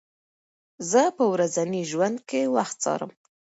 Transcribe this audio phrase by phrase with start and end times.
[0.89, 3.11] زه په ورځني ژوند کې وخت څارم.